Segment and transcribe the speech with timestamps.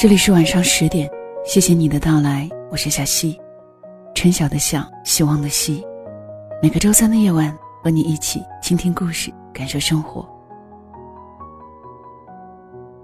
[0.00, 1.06] 这里是晚上十点，
[1.44, 3.38] 谢谢你的到来，我是小溪，
[4.14, 5.86] 春晓的晓，希望的希。
[6.62, 10.26] 每个周三的夜晚，和你一起倾听故事，感受生活。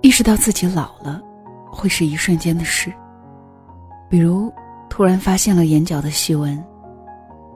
[0.00, 1.20] 意识到自己老了，
[1.70, 2.90] 会是一瞬间的事。
[4.08, 4.50] 比如，
[4.88, 6.58] 突然发现了眼角的细纹，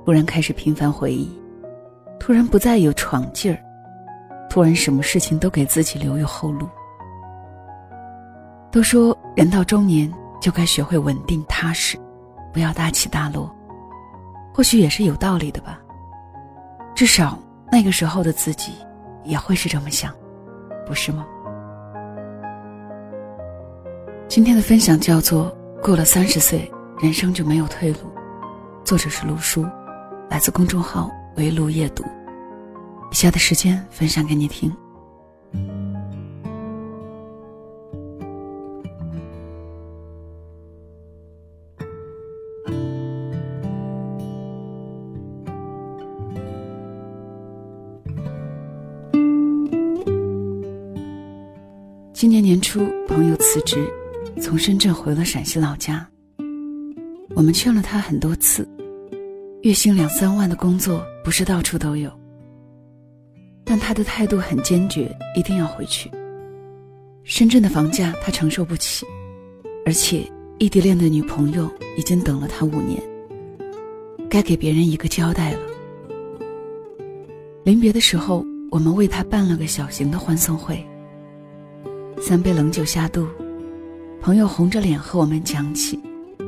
[0.04, 1.32] 突然开始频繁回忆，
[2.18, 3.58] 突然不再有闯劲儿，
[4.50, 6.68] 突然什么事情都给自己留有后路。
[8.70, 11.98] 都说人到中年就该学会稳定踏实，
[12.52, 13.54] 不要大起大落。
[14.54, 15.80] 或许也是有道理的吧。
[16.94, 17.38] 至少
[17.70, 18.72] 那个时候的自己
[19.24, 20.12] 也会是这么想，
[20.86, 21.26] 不是吗？
[24.28, 25.46] 今天的分享叫做
[25.82, 27.98] 《过了三十岁，人生就没有退路》，
[28.84, 29.66] 作者是陆叔，
[30.28, 32.04] 来自公众号“围炉夜读”。
[33.10, 34.72] 以下的时间分享给你听。
[52.20, 53.90] 今年年初，朋友辞职，
[54.42, 56.06] 从深圳回了陕西老家。
[57.34, 58.68] 我们劝了他很多次，
[59.62, 62.12] 月薪两三万的工作不是到处都有。
[63.64, 66.10] 但他的态度很坚决，一定要回去。
[67.24, 69.06] 深圳的房价他承受不起，
[69.86, 70.22] 而且
[70.58, 73.02] 异地恋的女朋友已经等了他五年，
[74.28, 75.60] 该给别人一个交代了。
[77.64, 80.86] 临别的时候，我们为他办了个小型的欢送会。
[82.22, 83.26] 三杯冷酒下肚，
[84.20, 85.98] 朋友红着脸和我们讲起，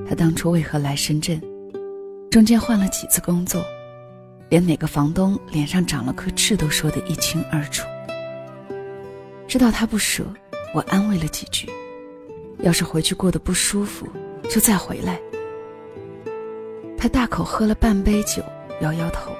[0.06, 1.41] 他当初为何来深圳，
[2.31, 3.65] 中间换了几次工作，
[4.50, 7.87] 连哪个房东脸上长了颗痣都说得一清二楚。
[9.49, 10.27] 知道他不舍，
[10.75, 11.66] 我安慰了几句，
[12.59, 14.06] 要是回去过得不舒服，
[14.50, 15.19] 就再回来。
[16.99, 18.43] 他大口喝了半杯酒，
[18.83, 19.33] 摇摇头，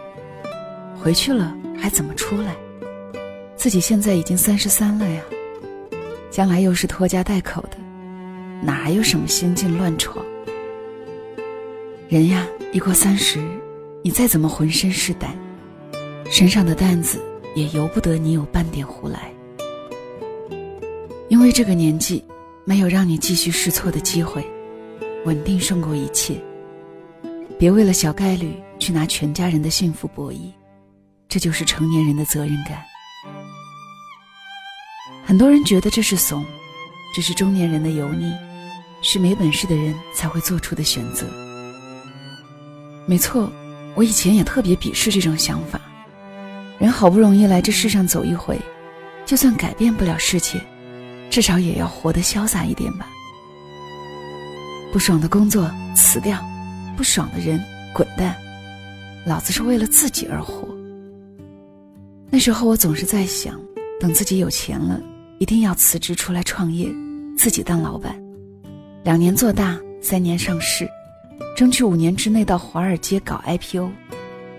[0.99, 2.56] 回去了还怎么出来？
[3.54, 5.22] 自己现在已经三十三了呀。
[6.32, 7.76] 将来又是拖家带口的，
[8.62, 10.25] 哪还有什么心境乱闯？
[12.09, 13.38] 人呀，一过三十，
[14.03, 15.37] 你再怎么浑身是胆，
[16.31, 17.20] 身上的担子
[17.54, 19.31] 也由不得你有半点胡来。
[21.28, 22.25] 因为这个年纪，
[22.64, 24.43] 没有让你继续试错的机会，
[25.26, 26.43] 稳定胜过一切。
[27.59, 30.50] 别为了小概率去拿全家人的幸福博弈，
[31.28, 32.82] 这就是成年人的责任感。
[35.25, 36.44] 很多人觉得这是怂，
[37.15, 38.33] 这是中年人的油腻，
[39.00, 41.27] 是没本事的人才会做出的选择。
[43.06, 43.50] 没错，
[43.94, 45.81] 我以前也特别鄙视这种想法。
[46.78, 48.59] 人好不容易来这世上走一回，
[49.25, 50.61] 就算改变不了世界，
[51.31, 53.09] 至少也要活得潇洒一点吧。
[54.93, 56.38] 不爽的工作辞掉，
[56.97, 57.62] 不爽的人
[57.94, 58.37] 滚蛋，
[59.25, 60.69] 老子是为了自己而活。
[62.28, 63.61] 那时候我总是在想，
[64.00, 65.00] 等自己有钱了。
[65.42, 66.88] 一定要辞职出来创业，
[67.36, 68.16] 自己当老板，
[69.03, 70.88] 两年做大，三年上市，
[71.56, 73.91] 争取五年之内到华尔街搞 IPO，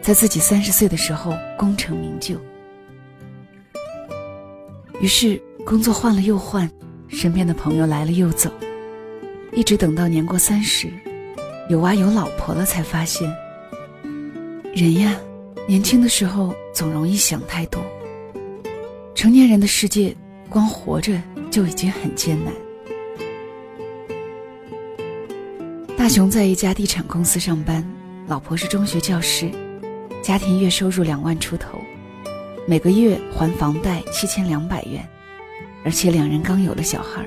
[0.01, 2.35] 在自己三十岁的时候功成名就。
[4.99, 6.69] 于是工作换了又换，
[7.07, 8.51] 身边的朋友来了又走，
[9.53, 10.91] 一直等到年过三十，
[11.69, 13.33] 有娃有老婆了，才发现，
[14.75, 15.17] 人呀，
[15.65, 17.81] 年轻的时候总容易想太多。
[19.15, 20.13] 成年人的世界。
[20.49, 22.53] 光活着就已经很艰难。
[25.97, 27.83] 大雄在一家地产公司上班，
[28.27, 29.49] 老婆是中学教师，
[30.21, 31.79] 家庭月收入两万出头，
[32.67, 35.07] 每个月还房贷七千两百元，
[35.85, 37.25] 而且两人刚有了小孩。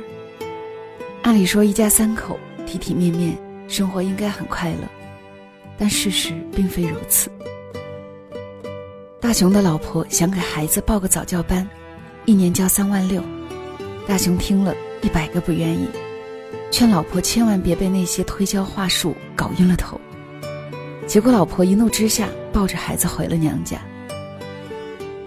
[1.23, 4.89] 按理说一家三口体体面面，生活应该很快乐，
[5.79, 7.31] 但事实并非如此。
[9.19, 11.67] 大雄的老婆想给孩子报个早教班。
[12.27, 13.23] 一年交三万六，
[14.05, 15.89] 大雄听了一百个不愿意，
[16.73, 20.01] 劝老婆千万别被那些推销话术搞晕了头。
[21.07, 23.79] 结果老婆一怒之下抱着孩子回了娘家。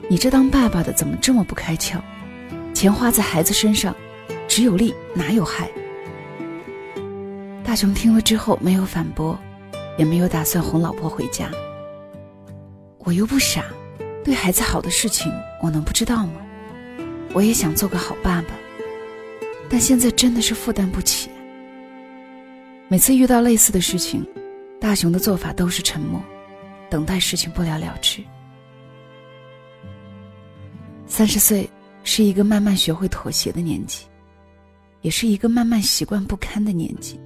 [0.09, 2.01] 你这当爸爸的怎么这么不开窍？
[2.73, 3.95] 钱花在孩子身上，
[4.45, 5.69] 只有利哪有害？
[7.63, 9.39] 大雄听了之后没有反驳，
[9.97, 11.49] 也没有打算哄老婆回家。
[13.05, 13.63] 我又不傻，
[14.21, 15.31] 对孩子好的事情
[15.61, 16.33] 我能不知道吗？
[17.33, 18.49] 我也想做个好爸爸，
[19.69, 21.29] 但现在真的是负担不起。
[22.87, 24.25] 每次遇到类似的事情，
[24.79, 26.19] 大雄的做法都是沉默，
[26.89, 28.23] 等待事情不了了之。
[31.05, 31.69] 三十岁
[32.03, 34.05] 是一个慢慢学会妥协的年纪，
[35.01, 37.19] 也是一个慢慢习惯不堪的年纪。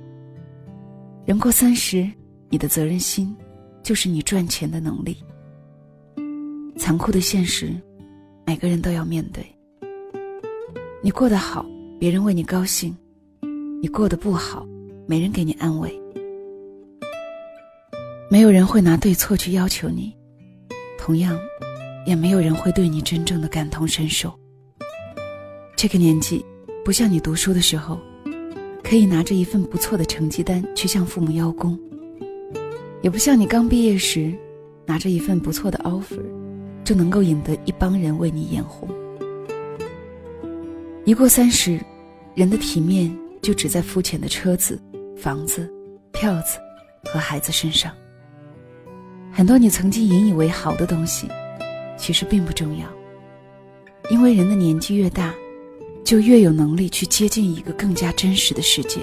[1.25, 2.09] 人过三十，
[2.49, 3.33] 你的责任心
[3.81, 5.15] 就是你赚钱的能力。
[6.77, 7.73] 残酷的现实，
[8.45, 9.45] 每个人都要面对。
[11.05, 11.65] 你过得好，
[11.99, 12.93] 别人为你高兴；
[13.81, 14.65] 你过得不好，
[15.05, 15.93] 没人给你安慰。
[18.31, 20.15] 没有人会拿对错去要求你，
[20.97, 21.37] 同样，
[22.07, 24.33] 也没有人会对你真正的感同身受。
[25.75, 26.45] 这个年纪，
[26.85, 27.99] 不像你读书的时候，
[28.81, 31.77] 可以拿着一份不错的成绩单去向父母邀功；
[33.01, 34.33] 也不像你刚毕业时，
[34.85, 36.23] 拿着一份不错的 offer，
[36.85, 38.87] 就能够引得一帮人为你眼红。
[41.05, 41.77] 一过三十，
[42.33, 44.81] 人的体面就只在肤浅的车子、
[45.17, 45.69] 房子、
[46.13, 46.57] 票子
[47.11, 47.91] 和孩子身上。
[49.29, 51.27] 很多你曾经引以为豪的东西，
[51.97, 52.87] 其实并不重要。
[54.09, 55.33] 因为人的年纪越大，
[56.05, 59.01] 就越有能力去接近一个更加真实的世界。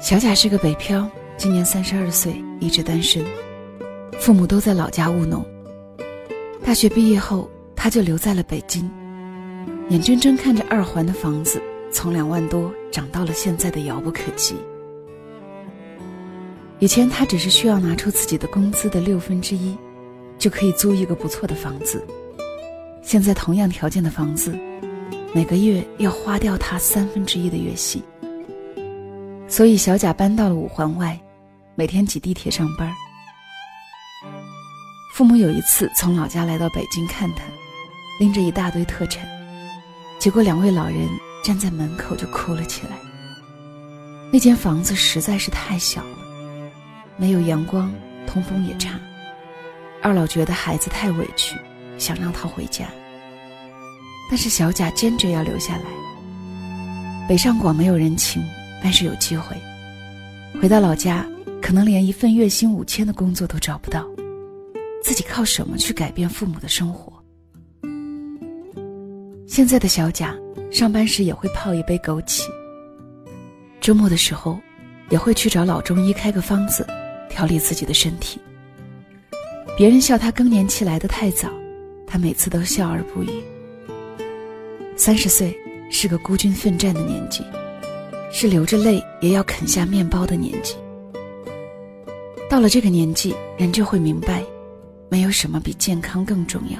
[0.00, 3.24] 小贾是个北漂，今年三十二岁，一直单身，
[4.20, 5.44] 父母都在老家务农。
[6.64, 8.88] 大学毕业后，他就留在了北京。
[9.90, 11.60] 眼睁睁看着二环的房子
[11.92, 14.54] 从两万多涨到了现在的遥不可及。
[16.78, 19.76] 以前他只是需要拿出自己的工资的六分之一，
[20.38, 22.06] 就可以租一个不错的房子。
[23.02, 24.56] 现在同样条件的房子，
[25.34, 28.00] 每个月要花掉他三分之一的月薪。
[29.48, 31.20] 所以小贾搬到了五环外，
[31.74, 32.94] 每天挤地铁上班。
[35.12, 37.42] 父母有一次从老家来到北京看他，
[38.20, 39.39] 拎着一大堆特产。
[40.20, 41.08] 结果，两位老人
[41.42, 42.90] 站在门口就哭了起来。
[44.30, 46.18] 那间房子实在是太小了，
[47.16, 47.90] 没有阳光，
[48.26, 49.00] 通风也差。
[50.02, 51.56] 二老觉得孩子太委屈，
[51.96, 52.84] 想让他回家。
[54.28, 55.84] 但是小贾坚决要留下来。
[57.26, 58.42] 北上广没有人情，
[58.82, 59.56] 但是有机会。
[60.60, 61.26] 回到老家，
[61.62, 64.06] 可能连一份月薪五千的工作都找不到，
[65.02, 67.10] 自己靠什么去改变父母的生活？
[69.50, 70.32] 现在的小贾，
[70.70, 72.44] 上班时也会泡一杯枸杞。
[73.80, 74.60] 周末的时候，
[75.08, 76.86] 也会去找老中医开个方子，
[77.28, 78.40] 调理自己的身体。
[79.76, 81.50] 别人笑他更年期来得太早，
[82.06, 83.42] 他每次都笑而不语。
[84.94, 85.52] 三十岁
[85.90, 87.42] 是个孤军奋战的年纪，
[88.30, 90.76] 是流着泪也要啃下面包的年纪。
[92.48, 94.44] 到了这个年纪，人就会明白，
[95.08, 96.78] 没有什么比健康更重要，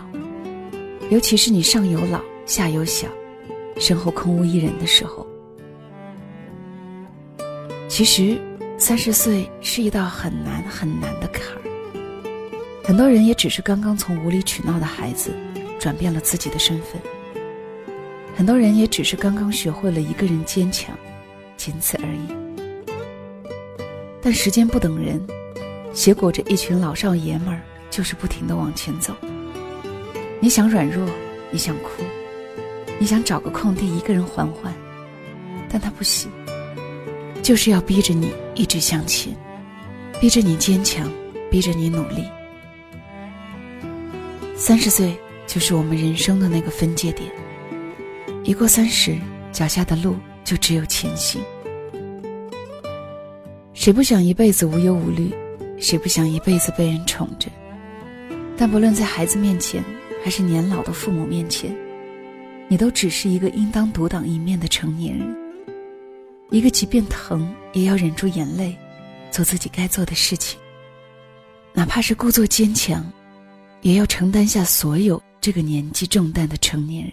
[1.11, 2.20] 尤其是你上有老。
[2.50, 3.06] 下有小，
[3.79, 5.25] 身后空无一人的时候，
[7.87, 8.37] 其实
[8.76, 11.62] 三十岁是一道很难很难的坎儿。
[12.82, 15.31] 很多人也只是刚刚从无理取闹的孩子，
[15.79, 17.00] 转变了自己的身份。
[18.35, 20.93] 很多人也只是刚刚学会了一个人坚强，
[21.56, 22.93] 仅此而已。
[24.20, 25.25] 但时间不等人，
[25.94, 29.14] 携裹着一群老少爷们儿，就是不停的往前走。
[30.41, 31.08] 你想软弱，
[31.53, 32.03] 你想哭。
[33.00, 34.75] 你想找个空地一个人缓缓，
[35.70, 36.31] 但他不行，
[37.43, 39.34] 就是要逼着你一直向前，
[40.20, 41.10] 逼着你坚强，
[41.51, 42.22] 逼着你努力。
[44.55, 47.27] 三十岁就是我们人生的那个分界点，
[48.44, 49.17] 一过三十，
[49.51, 51.41] 脚下的路就只有前行。
[53.72, 55.32] 谁不想一辈子无忧无虑？
[55.79, 57.48] 谁不想一辈子被人宠着？
[58.58, 59.82] 但不论在孩子面前，
[60.22, 61.74] 还是年老的父母面前。
[62.70, 65.36] 你都只是一个应当独当一面的成年人，
[66.50, 68.79] 一个即便疼也要忍住眼泪，
[69.29, 70.56] 做自己该做的事情。
[71.72, 73.05] 哪怕是故作坚强，
[73.82, 77.12] 也要承担下所有这个年纪重担的成年人。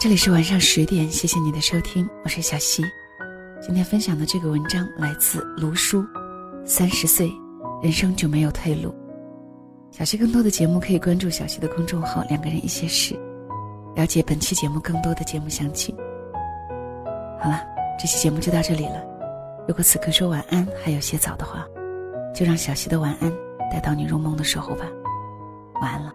[0.00, 2.82] 这里是晚上十点，谢谢你的收听，我是小溪。
[3.60, 6.02] 今天分享的这个文章来自卢叔，
[6.64, 7.30] 三十岁，
[7.82, 8.94] 人生就没有退路。
[9.90, 13.14] 小溪更多的节目可以关注小溪的公众号“两个人一些事”，
[13.94, 15.94] 了解本期节目更多的节目详情。
[17.38, 17.60] 好了，
[17.98, 19.04] 这期节目就到这里了。
[19.68, 21.62] 如果此刻说晚安还有些早的话，
[22.34, 23.30] 就让小溪的晚安
[23.70, 24.86] 带到你入梦的时候吧。
[25.82, 26.10] 晚安了。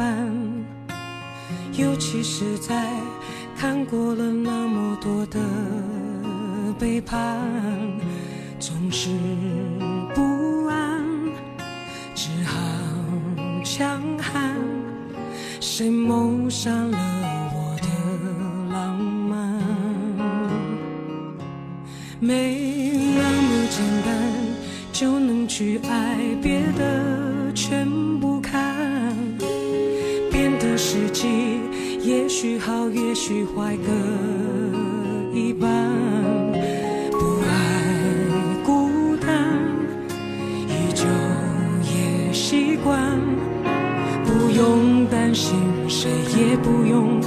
[0.00, 0.32] 伴，
[1.74, 2.88] 尤其是在
[3.54, 5.38] 看过了那么多的
[6.78, 7.38] 背叛，
[8.58, 9.10] 总是
[10.14, 11.04] 不安，
[12.14, 12.56] 只好
[13.62, 14.56] 强悍。
[15.60, 16.98] 谁谋杀了
[17.52, 17.88] 我的
[18.72, 18.96] 浪
[19.28, 19.60] 漫？
[22.20, 24.08] 没那么简单
[24.92, 27.09] 就能去爱，别的
[31.00, 31.60] 变的时机，
[32.02, 33.92] 也许好，也许坏，各
[35.32, 35.70] 一半。
[37.10, 37.48] 不爱
[38.64, 39.28] 孤单，
[40.68, 41.04] 依旧
[41.84, 42.98] 也习惯。
[44.24, 45.54] 不用担心，
[45.88, 47.20] 谁也不用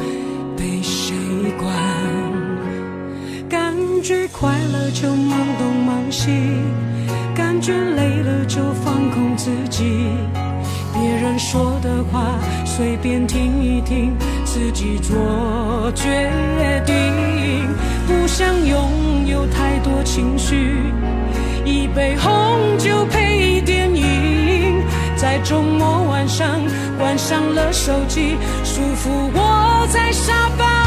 [0.56, 1.16] 被谁
[1.58, 1.74] 管。
[3.50, 6.30] 感觉快乐就忙东忙西，
[7.36, 9.84] 感觉累了就放空自己。
[10.94, 12.38] 别人说的话
[12.76, 16.10] 随便听一听，自己做决
[16.88, 16.96] 定。
[18.08, 20.92] 不想拥有太多情绪，
[21.64, 22.32] 一杯红
[22.80, 24.84] 酒配电影，
[25.16, 26.62] 在周末晚上
[26.98, 30.83] 关上了手机，舒服窝在沙发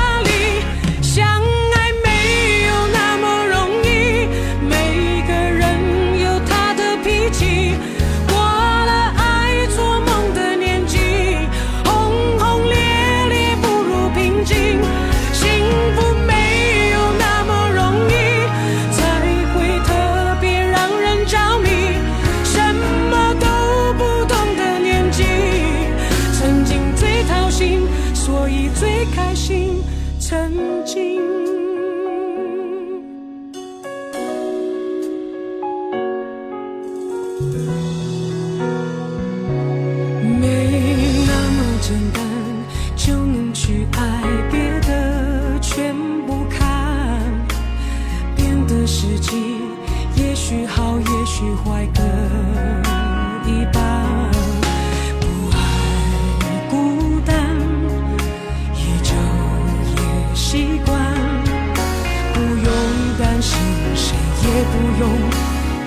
[63.36, 63.58] 担心，
[63.94, 65.10] 谁也不用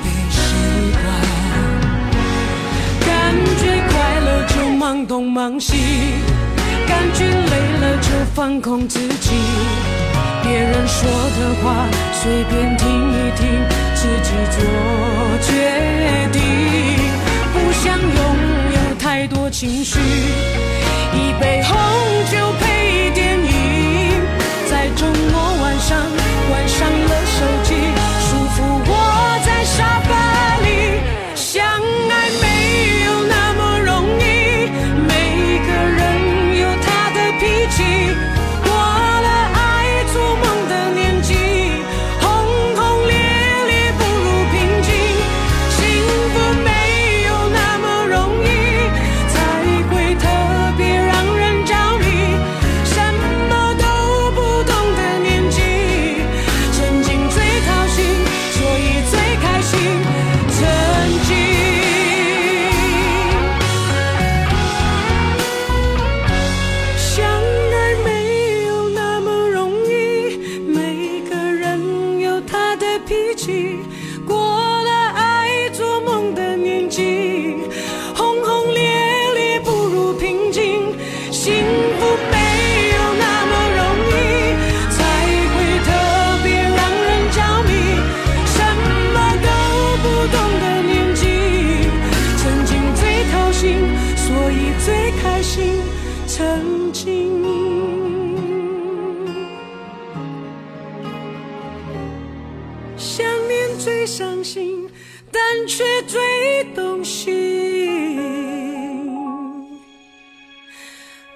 [0.04, 0.38] 被谁
[1.02, 1.04] 管。
[3.08, 3.10] 感
[3.58, 5.74] 觉快乐就忙东忙西，
[6.88, 9.32] 感觉累了就放空自己。
[10.44, 13.48] 别人说的话随便听一听，
[13.96, 14.62] 自己做
[15.42, 15.50] 决
[16.32, 16.40] 定。
[17.52, 18.14] 不想拥
[18.76, 19.98] 有太多情绪，
[21.14, 21.76] 一杯红
[22.32, 22.38] 酒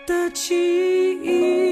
[0.05, 0.53] 的记
[1.21, 1.62] 忆。